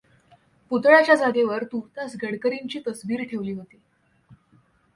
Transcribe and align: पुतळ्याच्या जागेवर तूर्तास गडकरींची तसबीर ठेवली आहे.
पुतळ्याच्या 0.71 1.15
जागेवर 1.15 1.63
तूर्तास 1.63 2.15
गडकरींची 2.23 2.79
तसबीर 2.87 3.23
ठेवली 3.23 3.53
आहे. 3.53 3.77